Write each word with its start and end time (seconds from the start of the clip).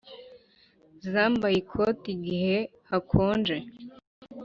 zambaye 1.11 1.55
ikoti 1.63 2.07
igihe 2.15 2.57
hakonje, 2.89 3.55